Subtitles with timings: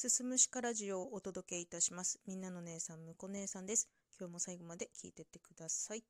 [0.00, 2.20] すすむしかラジオをお届けいたします。
[2.24, 3.88] みんなの姉さん、むこ姉さんです。
[4.16, 6.04] 今日も最後まで聞いてってください。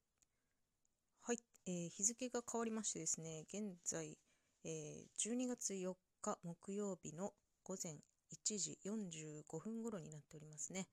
[1.23, 4.19] はい、えー日付が変わりましてですね、現在、
[4.63, 7.33] えー12月4日木曜日の
[7.63, 7.95] 午前
[8.31, 10.87] 1時45分頃になっておりますね。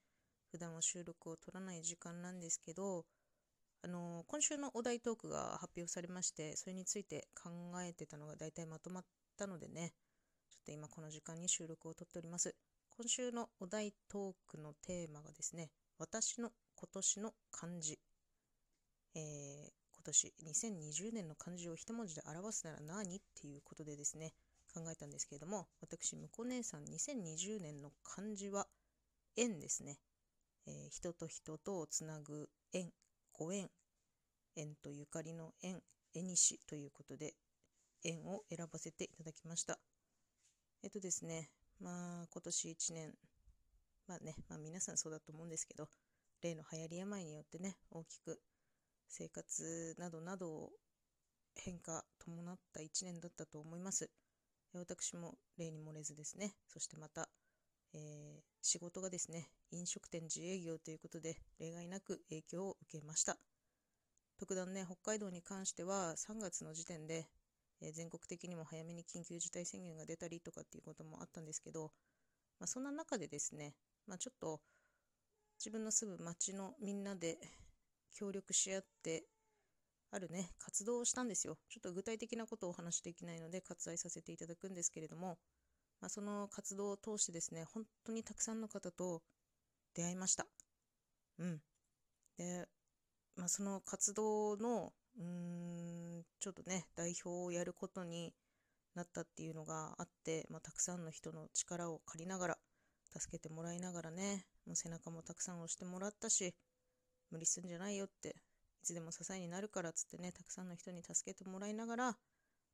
[0.49, 3.03] 普段は収録を取らない時間なんですけど、
[3.83, 7.49] あのー今週のお題トークが発表されまして、それについて考
[7.83, 9.03] えてたのが大体まとまっ
[9.37, 9.91] たのでね、
[10.49, 12.55] ちょっと今この時間に収録をとっております。
[12.97, 17.99] 今週のお題トークのテーマがですね、私の今年の漢字。
[19.15, 24.33] えー今年2020年の漢字を一文字で表すなら何っていうことでですね、
[24.73, 28.67] 考えたんですけれども、私、向こう姉さん2020年の漢字は
[29.35, 29.97] 縁ですね。
[30.65, 32.91] えー人と人とをつなぐ縁、
[33.33, 33.69] ご縁、
[34.55, 35.81] 縁とゆかりの縁、
[36.13, 37.33] 縁西ということで、
[38.05, 39.79] 縁を選ばせていただきました。
[40.81, 43.13] えっとですね、まあ今年1年、
[44.07, 45.89] まあね、まあ皆さんそうだと思うんですけど、
[46.41, 48.41] 例の流行り病によってね、大きく
[49.07, 50.73] 生活などなどを
[51.55, 54.09] 変化伴った1年だったと思います。
[54.73, 57.29] 私も例に漏れずですね、そしてまた、
[57.93, 63.37] えー仕事がですね、飲食店自営業ということで、例外なく影響を受けました。
[64.39, 67.27] 特段ね、北海道に関しては3月の時点で、
[67.81, 71.91] えー全国的にも早めに緊急事態宣言が出たりとかっていうこともあったんですけど、
[72.59, 73.75] まあ、そんな中でですね、
[74.07, 74.61] まあ、ちょっと
[75.59, 77.37] 自分の住む町のみんなで
[78.13, 79.25] 協力し合って
[80.11, 81.57] あるね活動をしたんですよ。
[81.69, 85.37] ちょっと具体的なことをお話しできないので割愛させていただくんですけれども、
[86.01, 89.21] まあ、その活動を通してですね本当にたくさんの方と
[89.95, 90.47] 出会いました。
[91.39, 91.61] うん。
[92.37, 92.67] で、
[93.35, 98.33] まあ、その活動のうーんちょっとね代表をやることに
[98.95, 102.57] なったっていうのがあって、まあ、たくさんの人の力を借りながら
[103.17, 106.53] 助けてもらいながらねもう背中もたくさん押してもらったし
[107.31, 108.35] 無理すんじゃないよって
[108.81, 112.17] いつでも支えになるからっつってねたくさんの人に助けてもらいながら、ま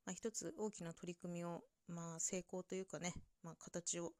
[0.09, 4.11] あ、一つ大きな取り組みを、まあ、成功というかね、まあ、形を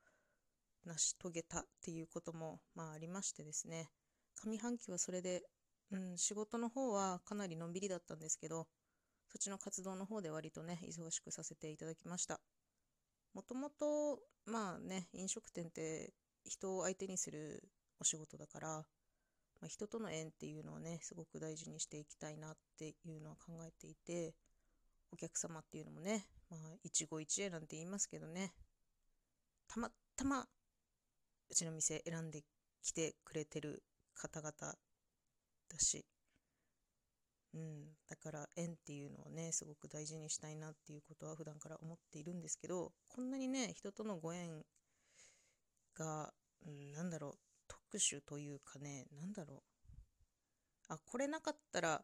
[0.86, 3.90] 成し遂げたっていうことも、まあ、ありましてですね
[4.44, 5.44] 上半期はそれで、
[5.92, 8.68] うん、仕事の方はかなりのんびりだったんですけど
[9.28, 12.42] そっちの活動の方で割とね忙しくさせていただきました。
[13.34, 16.14] もともとまあね飲食店って
[16.44, 17.64] 人を相手にする
[18.00, 18.86] お仕事だから、ま
[19.66, 24.34] あ、人との縁っていうのをねすごく大事にしていきたいなっていうのは考えていて
[25.14, 28.52] お客様っていうのもねまあ一期一会なんて言いますけどね
[29.68, 30.46] たまたま
[31.50, 32.44] うちの店選んで
[32.84, 34.76] きてくれてる方々
[35.72, 36.06] だし
[37.54, 44.64] うん、だから縁っていうのをねすごく大事にしたいなっていうことは普段から思っているんですけどこんなにね人とのご縁
[45.98, 46.32] が、
[46.66, 47.34] うん、なんだろう
[47.68, 49.58] 特殊というかねなんだろう。
[50.88, 52.02] あこれなかったら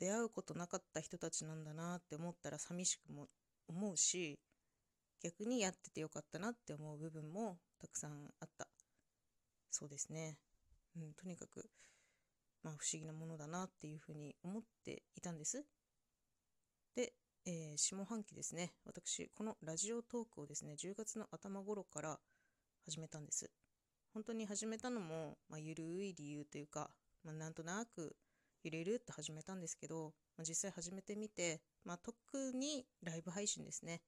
[0.00, 3.28] 出会うことなかった人たちなんだなって思ったら寂しくも
[3.68, 4.40] 思うし
[5.22, 8.68] 逆にやっててよかったなって思う部分もたくさんあった。
[9.70, 10.36] そうですね、
[10.96, 11.64] うん、とにかく
[12.62, 15.64] まあ、不思議なものだなっていうふうに思っていたんです。
[16.94, 17.14] で、
[17.44, 22.20] えー下半期ですね、私、このラジオトークをですね、10月の頭頃から
[22.84, 23.50] 始めたんです。
[24.14, 26.90] 本当に始めたのも、まあ、ゆるい理由というか、
[27.24, 28.16] まあ、なんとなく
[28.64, 34.02] ゆるゆるっと始めたんですけど、まあ、実際始めてみて、まあ、特にライブ配信ですね。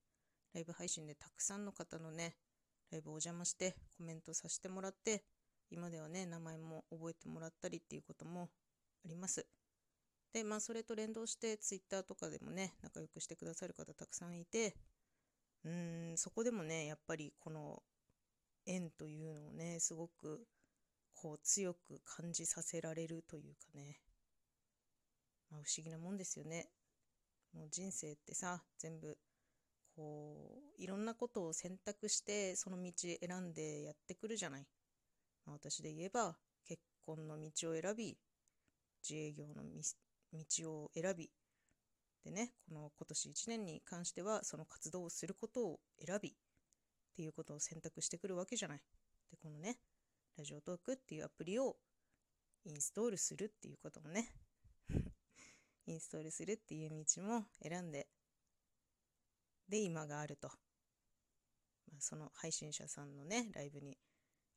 [0.53, 2.37] ライブ配信でたくさんの方のね、
[2.93, 5.25] ライブをお邪魔してコメントさせてもらって、
[5.75, 8.49] 今ではね名前も覚えてもらったりっていうことも
[9.05, 9.47] あります。
[10.33, 14.77] でまあそれと連動してツイッターとかでもね仲良くしてくださる方たくさんいて
[15.65, 17.83] うーんそこでもねやっぱりこの
[18.67, 20.47] 縁というのをねすごく
[21.13, 24.01] こう強く感じさせられるというかね。
[25.51, 26.69] まあ不思議なもんですよね。
[27.53, 29.17] もう人生ってさ全部
[29.95, 34.67] こういろんなことを選択してその道選んでやってくるじゃない。
[35.53, 36.37] 私で言えば
[36.67, 38.17] 結婚の道を選び
[39.09, 39.65] 自営業の
[40.33, 41.31] 道を選び
[42.25, 46.33] でねこの今年1年に関してはその活動をすることを選びっ
[47.17, 48.79] ていうことを選択してくるわけじゃない。
[49.31, 49.79] でこのね
[50.37, 51.77] ラジオトークっていうアプリを
[52.65, 54.33] インストールするっていうこともね
[55.87, 58.09] インストールするっていう道も選んで
[59.69, 63.99] で今があると、まあ、その配信者さんのねライブに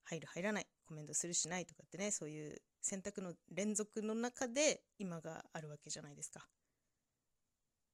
[0.03, 6.47] 入る入らないコメントするしないとかってねそういう選択の連続の中で今があるわけじゃないですか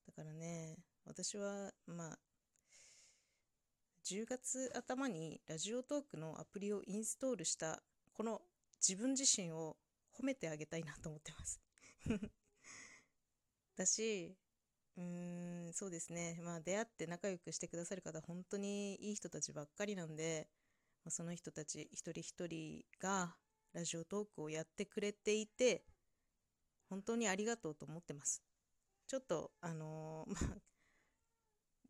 [0.08, 2.20] だからね私はまあ
[4.04, 7.82] 10月頭にラジオトークのアプリをインストールした
[8.14, 8.42] この
[8.86, 9.78] 自分自身を
[10.20, 11.62] 褒めてあげたいなと思ってます
[13.76, 14.36] だし、
[14.98, 16.38] うーん、そうですね。
[16.42, 20.48] まあ出会って仲良くしてくださる方、本当にいい人たちばっかりなんで、
[21.04, 23.36] ま、その人たち一人一人が
[23.74, 25.84] ラジオトークをやってくれていて、
[26.90, 28.44] 本当にありがとうと思ってます。
[29.08, 30.62] ちょっと、あのー、 まあ、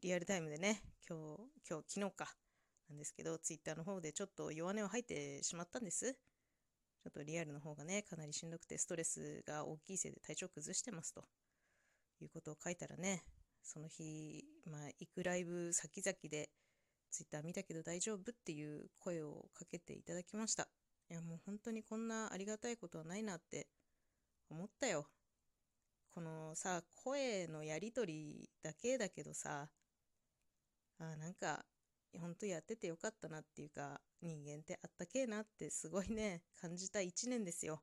[0.01, 2.38] リアルタイムでね、今日、今日、昨日か、
[2.89, 6.13] なんですけど、ツイッターの方でちょっと弱音を吐いてしまったんです。
[6.13, 11.27] ちょっとリアルの方がね、かなりしんどくて、ストレスが大きいせいで体調崩してますと
[12.21, 13.25] いうことを書いたらね、
[13.62, 16.50] その日、まあ、行くライブ先々で、
[17.13, 18.31] ツイッター見たけど大丈夫？
[18.31, 20.68] っていう声をかけていただきました。
[21.10, 23.68] いや、もう本当にこんなありがたいことはないなって
[24.50, 25.06] 思ったよ。
[26.12, 29.69] このさ、声のやりとりだけだけどさ、
[30.98, 31.65] あなんか
[32.19, 37.81] 本当やっててよかったなっていうか人間ってあったけえなってすごいね感じた1年ですよ、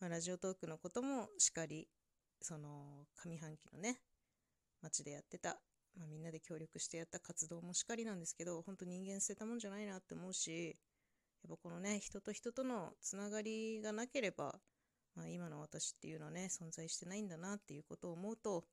[0.00, 1.88] まあ、ラジオトークのこともしかり
[2.40, 4.00] その上半期のね
[4.80, 5.60] 街でやってた、
[5.98, 10.76] まあ、みんなで協力してやった活動もしかりなんですけど本当人間捨てたもんじゃないなって思うし
[11.42, 14.54] やっぱこのね人と人とのつながりがなければ、
[15.16, 18.64] まあ、今の私っていうのはね存在してないんだなっていうことを思うと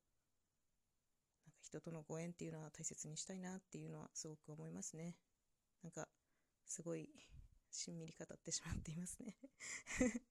[1.48, 5.16] なんか人とのご縁っていうのは大切にしたいなっていうのはすごく思いますね。
[5.86, 6.08] なんか、
[6.66, 7.08] すごい、
[7.72, 9.38] しんみり語ってしまっていますね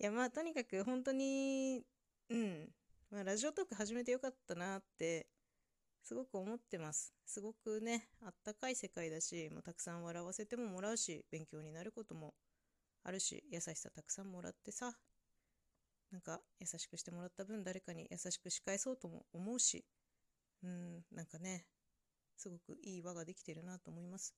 [0.00, 1.86] いや、まあ、とにかく本当に、
[2.28, 2.74] うん、
[3.10, 5.28] まあ、ラジオトーク始めてよかったなって、
[6.06, 7.12] すごく思ってます。
[7.24, 12.32] すごくね、あったかい世界だし、もうたくさん笑わせてももらうし、勉強になることも
[13.02, 14.92] あるし、優しさたくさんもらってさ、
[16.12, 19.84] なんか優しくしてもらった分誰かに優しく仕返そうとも思うし、
[20.62, 21.66] うん、なんかね、
[22.36, 24.32] すごくいい輪ができてるなと思います。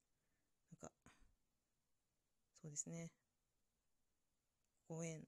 [0.70, 0.94] なんか、
[2.62, 3.11] そうですね。
[4.88, 5.20] ご縁、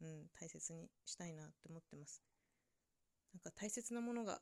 [0.00, 2.22] うん、大切にしたいなって思ってます。
[3.32, 4.40] なんか大切なものが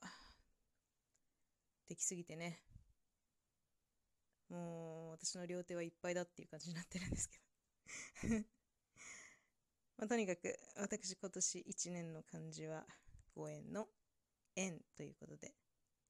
[1.89, 2.63] できすぎてね、
[4.49, 7.45] もう私の両手はいっぱいだっていう感じになってるんですけど。
[9.99, 12.87] まあ、とにかく私今年1年の漢字は
[13.35, 13.89] ご縁の
[14.55, 15.55] 縁ということで、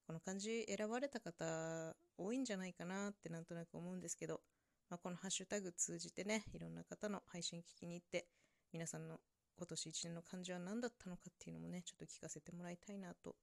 [0.07, 4.43] この漢字選ばれた方多いんじゃないかなってなんとなく思うんですけど、
[4.89, 8.29] まあ、このハッシュタグ通じてね、いろんな方の配信聞きに行って、
[8.73, 9.21] 皆さんの
[9.57, 13.37] 今年1年の漢字は何だったのかっていうのもね、ちょっと聞かせてもらいたいなと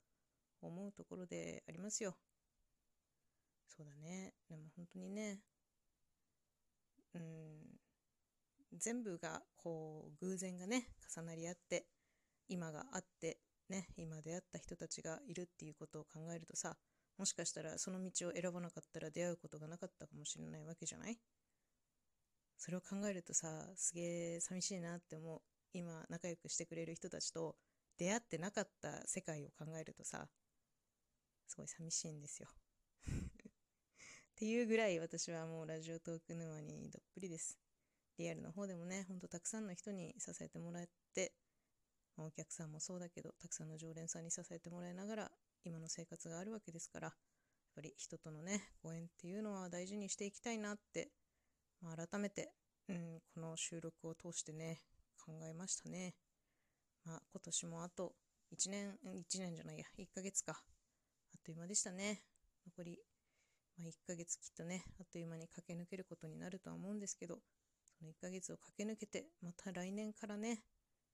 [0.67, 2.15] 思うところでありますよ。
[3.67, 4.33] そうだね。
[4.49, 5.41] でも本当にね、
[7.15, 7.79] うん、
[8.77, 11.87] 全部がこう偶然がね、重なり合って、
[12.47, 13.39] 今があって、
[13.69, 16.77] ね、今出会った人たちがいるっていうことを考えるとさ、
[17.17, 21.17] もしかしたらその道を選ばなかったら出会うことがなかったかもしれないわけじゃない？
[22.57, 25.41] それを考えるとさ、すげえ寂しいなって思う。
[25.73, 27.55] 今仲良くしてくれる人たちと
[27.97, 30.27] 出会ってなかった世界を考えるとさ、
[31.47, 32.49] すごい寂しいんですよ。
[33.05, 33.09] っ
[34.35, 37.59] ていうぐらい私はもうラジオトーク沼にどっぷりです。
[38.17, 41.33] リアルの方でもね、ほんとたくさんの人に支えてもらって、
[42.17, 45.31] ま、お客さんもそうだけどたくさんの常連さんに支えてもらいながら
[45.63, 47.15] 今の生活があるわけですからやっ
[47.75, 51.09] ぱり人とのねご縁っていうのは大事にしていきたいなって、
[51.81, 52.51] まあ、改めて、
[52.87, 54.81] うん、この収録を通してね
[55.25, 56.13] 考えましたね、
[57.05, 58.13] まあ、今年もあと
[58.55, 60.61] 1年1年じゃないや1ヶ月か
[61.43, 62.21] という間でしたね
[62.65, 62.99] 残り、
[63.77, 67.39] まあ、1ヶ月きっとねあっという間に駆け抜けることになるとは思うんですけど
[67.99, 70.63] その1ヶ月を駆け抜けてまた来年からね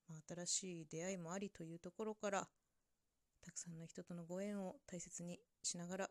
[0.10, 2.48] まあ、新しい出会いもありというところから
[3.46, 6.10] たくさんの人とのご縁を大切にしながら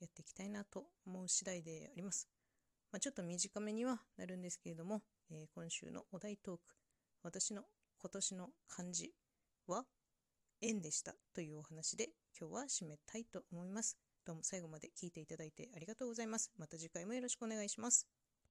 [0.00, 2.28] やっていきたいなと思う次第であります。
[2.90, 6.62] まあ、ちょっと短めにはなるんですけれども、えー、今週のお題トーク
[7.22, 7.62] 私の
[7.98, 9.12] 今年の漢字
[9.66, 9.84] は
[10.62, 13.98] 縁でしたというお話で今日は締めたいと思います。
[14.24, 16.52] どうも最後まで聞いていただいてありがとうございます。
[16.56, 18.21] また次回もよろしくお願いします。